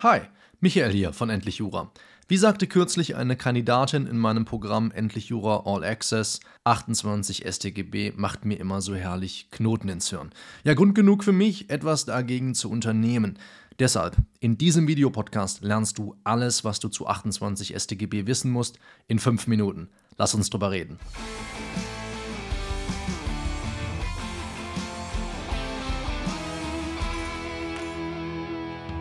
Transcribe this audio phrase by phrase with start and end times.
[0.00, 0.20] Hi,
[0.60, 1.90] Michael hier von Endlich Jura.
[2.28, 8.44] Wie sagte kürzlich eine Kandidatin in meinem Programm Endlich Jura All Access, 28 StGB macht
[8.44, 10.30] mir immer so herrlich Knoten ins Hirn.
[10.62, 13.40] Ja, Grund genug für mich, etwas dagegen zu unternehmen.
[13.80, 18.78] Deshalb, in diesem Videopodcast lernst du alles, was du zu 28 StGB wissen musst,
[19.08, 19.88] in 5 Minuten.
[20.16, 21.00] Lass uns drüber reden.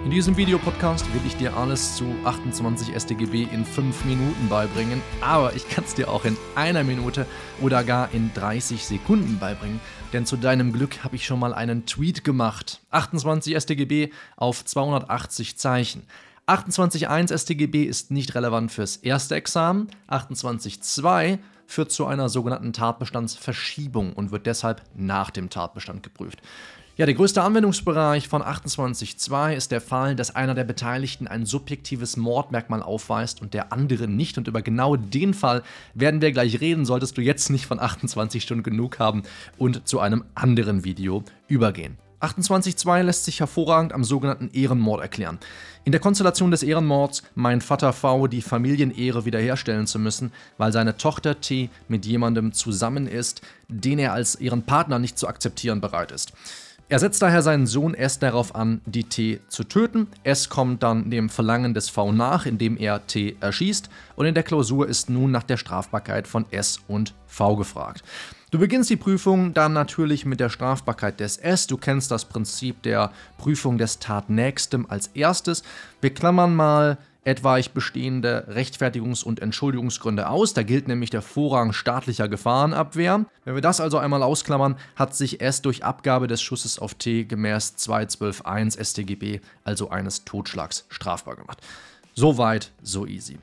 [0.08, 5.54] In diesem Videopodcast will ich dir alles zu 28 StGB in 5 Minuten beibringen, aber
[5.54, 7.26] ich kann es dir auch in einer Minute
[7.62, 9.82] oder gar in 30 Sekunden beibringen,
[10.14, 12.80] denn zu deinem Glück habe ich schon mal einen Tweet gemacht.
[12.92, 16.04] 28 StGB auf 280 Zeichen.
[16.48, 24.32] 28.1 StGB ist nicht relevant fürs erste Examen, 28.2 führt zu einer sogenannten Tatbestandsverschiebung und
[24.32, 26.42] wird deshalb nach dem Tatbestand geprüft.
[26.98, 32.18] Ja, der größte Anwendungsbereich von 28.2 ist der Fall, dass einer der Beteiligten ein subjektives
[32.18, 34.40] Mordmerkmal aufweist und der andere nicht.
[34.40, 35.62] Und über genau den Fall
[35.94, 39.22] werden wir gleich reden, solltest du jetzt nicht von 28 Stunden genug haben
[39.60, 41.98] und zu einem anderen Video übergehen.
[42.20, 45.38] 28.2 lässt sich hervorragend am sogenannten Ehrenmord erklären.
[45.84, 50.98] In der Konstellation des Ehrenmords meint Vater V die Familienehre wiederherstellen zu müssen, weil seine
[50.98, 56.12] Tochter T mit jemandem zusammen ist, den er als ihren Partner nicht zu akzeptieren bereit
[56.12, 56.34] ist.
[56.90, 60.08] Er setzt daher seinen Sohn S darauf an, die T zu töten.
[60.24, 63.90] S kommt dann dem Verlangen des V nach, indem er T erschießt.
[64.16, 68.04] Und in der Klausur ist nun nach der Strafbarkeit von S und V gefragt.
[68.52, 71.68] Du beginnst die Prüfung dann natürlich mit der Strafbarkeit des S.
[71.68, 75.64] Du kennst das Prinzip der Prüfung des Tatnächstem als erstes.
[76.00, 76.98] Wir klammern mal
[77.28, 80.54] etwaig bestehende Rechtfertigungs- und Entschuldigungsgründe aus.
[80.54, 83.26] Da gilt nämlich der Vorrang staatlicher Gefahrenabwehr.
[83.44, 87.26] Wenn wir das also einmal ausklammern, hat sich S durch Abgabe des Schusses auf T
[87.26, 91.60] gemäß 212.1 StGB, also eines Totschlags, strafbar gemacht.
[92.16, 93.38] So weit, so easy.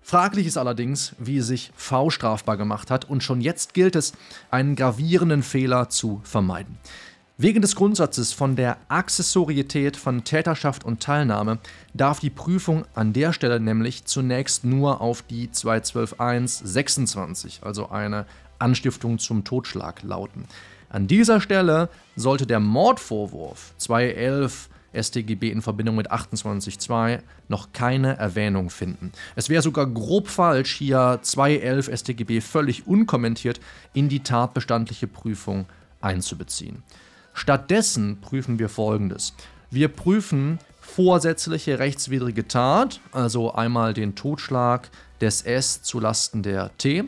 [0.00, 4.12] Fraglich ist allerdings, wie sich V strafbar gemacht hat und schon jetzt gilt es,
[4.50, 6.78] einen gravierenden Fehler zu vermeiden.
[7.40, 11.58] Wegen des Grundsatzes von der Accessorietät von Täterschaft und Teilnahme
[11.94, 18.26] darf die Prüfung an der Stelle nämlich zunächst nur auf die 212.1.26, also eine
[18.58, 20.46] Anstiftung zum Totschlag, lauten.
[20.88, 24.68] An dieser Stelle sollte der Mordvorwurf 211
[25.00, 29.12] StGB in Verbindung mit 28.2 noch keine Erwähnung finden.
[29.36, 33.60] Es wäre sogar grob falsch, hier 211 StGB völlig unkommentiert
[33.94, 35.66] in die tatbestandliche Prüfung
[36.00, 36.82] einzubeziehen.
[37.38, 39.32] Stattdessen prüfen wir folgendes.
[39.70, 44.90] Wir prüfen vorsätzliche rechtswidrige Tat, also einmal den Totschlag
[45.20, 47.04] des S zulasten der T,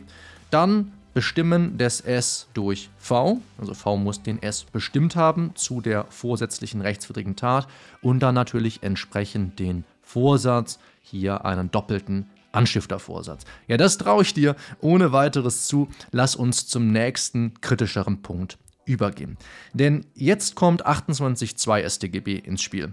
[0.52, 6.04] dann Bestimmen des S durch V, also V muss den S bestimmt haben zu der
[6.10, 7.66] vorsätzlichen rechtswidrigen Tat
[8.00, 13.42] und dann natürlich entsprechend den Vorsatz, hier einen doppelten Anstiftervorsatz.
[13.66, 15.88] Ja, das traue ich dir ohne weiteres zu.
[16.12, 18.58] Lass uns zum nächsten kritischeren Punkt
[18.90, 19.38] übergehen.
[19.72, 22.92] Denn jetzt kommt 28.2 StGB ins Spiel.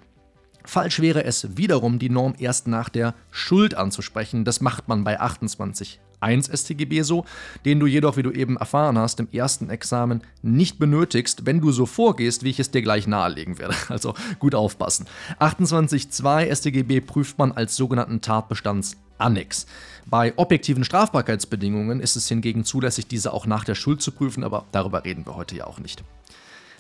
[0.65, 4.43] Falsch wäre es wiederum, die Norm erst nach der Schuld anzusprechen.
[4.43, 7.25] Das macht man bei 28 1 StGB so,
[7.66, 11.72] den du jedoch, wie du eben erfahren hast, im ersten Examen nicht benötigst, wenn du
[11.72, 13.75] so vorgehst, wie ich es dir gleich nahelegen werde.
[13.89, 15.06] Also gut aufpassen.
[15.39, 19.66] 28.2 StGB prüft man als sogenannten Tatbestandsannex.
[20.06, 24.66] Bei objektiven Strafbarkeitsbedingungen ist es hingegen zulässig, diese auch nach der Schuld zu prüfen, aber
[24.72, 26.03] darüber reden wir heute ja auch nicht.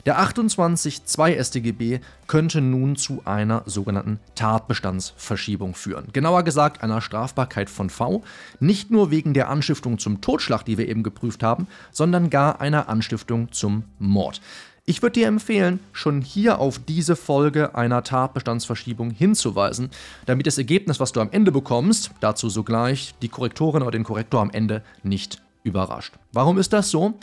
[0.07, 6.07] Der 28.2 StGB könnte nun zu einer sogenannten Tatbestandsverschiebung führen.
[6.13, 8.23] Genauer gesagt einer Strafbarkeit von V,
[8.61, 12.87] nicht nur wegen der Anstiftung zum Totschlag, die wir eben geprüft haben, sondern gar einer
[12.87, 14.39] Anstiftung zum Mord.
[14.85, 19.89] Ich würde dir empfehlen, schon hier auf diese Folge einer Tatbestandsverschiebung hinzuweisen,
[20.25, 24.39] damit das Ergebnis, was du am Ende bekommst, dazu sogleich die Korrektorin oder den Korrektor
[24.39, 26.13] am Ende nicht überrascht.
[26.31, 27.13] Warum ist das so?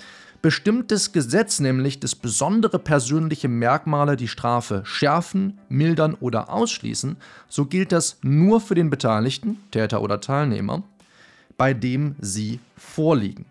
[0.42, 7.16] Bestimmtes Gesetz nämlich, dass besondere persönliche Merkmale die Strafe schärfen, mildern oder ausschließen,
[7.48, 10.82] so gilt das nur für den Beteiligten, Täter oder Teilnehmer,
[11.56, 13.46] bei dem sie vorliegen.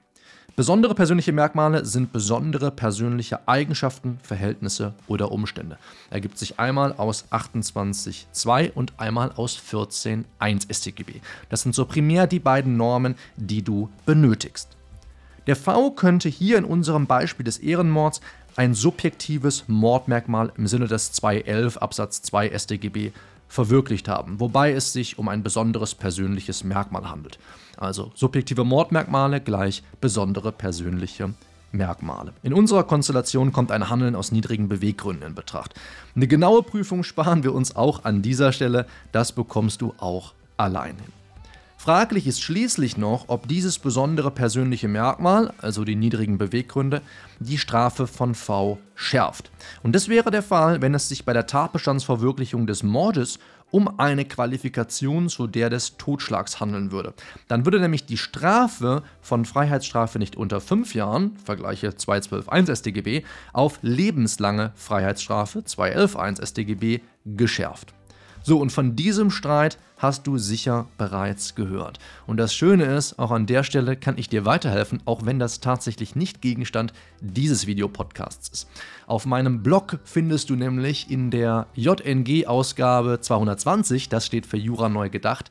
[0.55, 5.79] Besondere persönliche Merkmale sind besondere persönliche Eigenschaften, Verhältnisse oder Umstände.
[6.11, 11.21] Ergibt sich einmal aus 28.2 und einmal aus 14.1 StGB.
[11.49, 14.77] Das sind so primär die beiden Normen, die du benötigst.
[15.47, 18.21] Der V könnte hier in unserem Beispiel des Ehrenmords
[18.55, 23.11] ein subjektives Mordmerkmal im Sinne des 211 Absatz 2 StGB
[23.47, 27.39] verwirklicht haben, wobei es sich um ein besonderes persönliches Merkmal handelt.
[27.77, 31.33] Also subjektive Mordmerkmale gleich besondere persönliche
[31.71, 32.33] Merkmale.
[32.43, 35.73] In unserer Konstellation kommt ein Handeln aus niedrigen Beweggründen in Betracht.
[36.15, 40.95] Eine genaue Prüfung sparen wir uns auch an dieser Stelle, das bekommst du auch allein
[40.95, 41.22] hin.
[41.83, 47.01] Fraglich ist schließlich noch, ob dieses besondere persönliche Merkmal, also die niedrigen Beweggründe,
[47.41, 49.51] die Strafe von V schärft.
[49.83, 53.37] Und das wäre der Fall, wenn es sich bei der Tatbestandsverwirklichung des Mordes
[53.69, 57.13] um eine Qualifikation zu der des Totschlags handeln würde.
[57.49, 63.79] Dann würde nämlich die Strafe von Freiheitsstrafe nicht unter fünf Jahren, vergleiche 212.1 StGB, auf
[63.81, 67.93] lebenslange Freiheitsstrafe 211.1 StGB geschärft.
[68.45, 71.97] So, und von diesem Streit hast du sicher bereits gehört.
[72.27, 75.61] Und das Schöne ist, auch an der Stelle kann ich dir weiterhelfen, auch wenn das
[75.61, 76.91] tatsächlich nicht Gegenstand
[77.21, 78.69] dieses Videopodcasts ist.
[79.07, 85.09] Auf meinem Blog findest du nämlich in der JNG-Ausgabe 220, das steht für Jura neu
[85.09, 85.49] gedacht,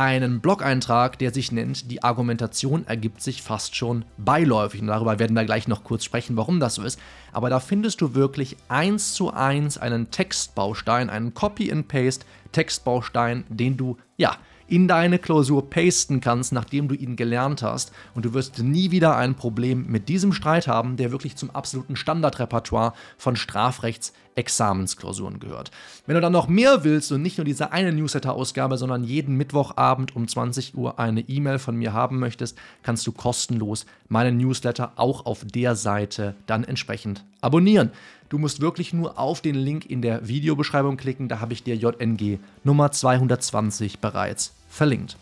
[0.00, 4.80] einen Blog-Eintrag, der sich nennt, die Argumentation ergibt sich fast schon beiläufig.
[4.80, 6.98] Und darüber werden wir gleich noch kurz sprechen, warum das so ist.
[7.32, 13.98] Aber da findest du wirklich eins zu eins einen Textbaustein, einen Copy-and-Paste Textbaustein, den du,
[14.16, 14.38] ja,
[14.70, 17.92] in deine Klausur pasten kannst, nachdem du ihn gelernt hast.
[18.14, 21.96] Und du wirst nie wieder ein Problem mit diesem Streit haben, der wirklich zum absoluten
[21.96, 25.70] Standardrepertoire von Strafrechts-Examensklausuren gehört.
[26.06, 30.14] Wenn du dann noch mehr willst und nicht nur diese eine Newsletter-Ausgabe, sondern jeden Mittwochabend
[30.14, 35.24] um 20 Uhr eine E-Mail von mir haben möchtest, kannst du kostenlos meine Newsletter auch
[35.24, 37.90] auf der Seite dann entsprechend abonnieren.
[38.28, 41.76] Du musst wirklich nur auf den Link in der Videobeschreibung klicken, da habe ich dir
[41.76, 45.16] JNG Nummer 220 bereits verlinkt.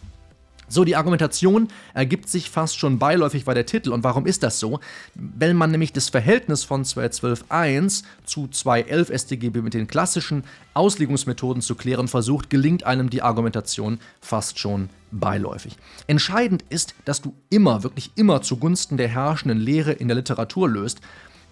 [0.70, 3.90] So, die Argumentation ergibt sich fast schon beiläufig bei der Titel.
[3.90, 4.80] Und warum ist das so?
[5.14, 10.44] Wenn man nämlich das Verhältnis von 212.1 zu 2.11 StGB mit den klassischen
[10.74, 15.78] Auslegungsmethoden zu klären versucht, gelingt einem die Argumentation fast schon beiläufig.
[16.06, 21.00] Entscheidend ist, dass du immer, wirklich immer zugunsten der herrschenden Lehre in der Literatur löst.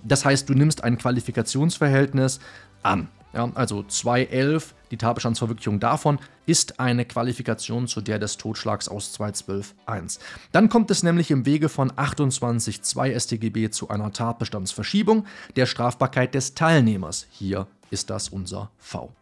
[0.09, 2.41] Das heißt, du nimmst ein Qualifikationsverhältnis
[2.83, 3.09] an.
[3.35, 10.21] Ja, also 211, die Tatbestandsverwirklichung davon, ist eine Qualifikation zu der des Totschlags aus 212.1.
[10.53, 16.55] Dann kommt es nämlich im Wege von 28.2 StGB zu einer Tatbestandsverschiebung der Strafbarkeit des
[16.55, 17.27] Teilnehmers.
[17.31, 19.13] Hier ist das unser V.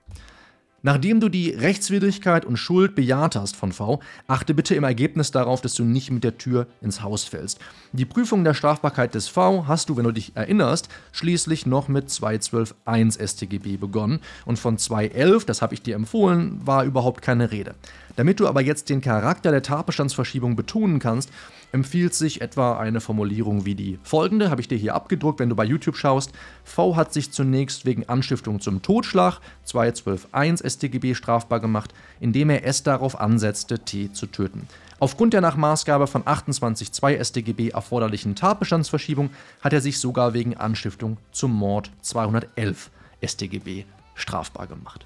[0.84, 5.62] Nachdem du die Rechtswidrigkeit und Schuld bejaht hast von V, achte bitte im Ergebnis darauf,
[5.62, 7.58] dass du nicht mit der Tür ins Haus fällst.
[7.92, 12.10] Die Prüfung der Strafbarkeit des V hast du, wenn du dich erinnerst, schließlich noch mit
[12.10, 17.74] 212.1 StGB begonnen und von 2.11, das habe ich dir empfohlen, war überhaupt keine Rede.
[18.16, 21.30] Damit du aber jetzt den Charakter der Tatbestandsverschiebung betonen kannst,
[21.72, 25.56] empfiehlt sich etwa eine Formulierung wie die folgende, habe ich dir hier abgedruckt, wenn du
[25.56, 26.30] bei YouTube schaust.
[26.62, 32.84] V hat sich zunächst wegen Anstiftung zum Totschlag 212.1 StGB strafbar gemacht, indem er es
[32.84, 34.68] darauf ansetzte, T zu töten.
[35.00, 39.30] Aufgrund der nach Maßgabe von 28.2 StGB erforderlichen Tatbestandsverschiebung
[39.60, 42.90] hat er sich sogar wegen Anstiftung zum Mord 211
[43.20, 43.84] StGB
[44.14, 45.04] strafbar gemacht.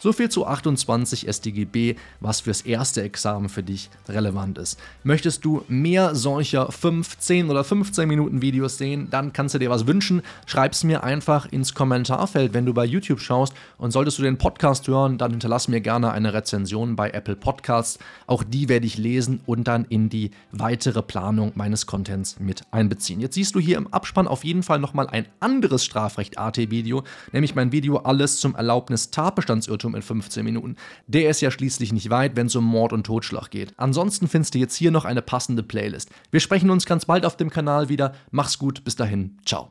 [0.00, 4.78] So viel zu 28 StGB, was fürs erste Examen für dich relevant ist.
[5.02, 9.70] Möchtest du mehr solcher 5, 10 oder 15 Minuten Videos sehen, dann kannst du dir
[9.70, 10.22] was wünschen.
[10.46, 13.54] Schreib es mir einfach ins Kommentarfeld, wenn du bei YouTube schaust.
[13.76, 17.98] Und solltest du den Podcast hören, dann hinterlass mir gerne eine Rezension bei Apple Podcasts.
[18.28, 23.20] Auch die werde ich lesen und dann in die weitere Planung meines Contents mit einbeziehen.
[23.20, 27.02] Jetzt siehst du hier im Abspann auf jeden Fall nochmal ein anderes Strafrecht-AT-Video,
[27.32, 30.76] nämlich mein Video Alles zum Erlaubnis-Tatbestandsirrtum Irrtum in 15 Minuten.
[31.06, 33.72] Der ist ja schließlich nicht weit, wenn es um Mord und Totschlag geht.
[33.76, 36.10] Ansonsten findest du jetzt hier noch eine passende Playlist.
[36.30, 38.14] Wir sprechen uns ganz bald auf dem Kanal wieder.
[38.30, 39.70] Mach's gut, bis dahin, ciao.